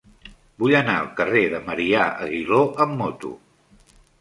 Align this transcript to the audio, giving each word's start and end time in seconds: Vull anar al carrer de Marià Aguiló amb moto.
Vull 0.63 0.73
anar 0.77 0.95
al 1.01 1.09
carrer 1.19 1.43
de 1.53 1.61
Marià 1.67 2.07
Aguiló 2.27 2.65
amb 2.87 2.99
moto. 3.03 3.35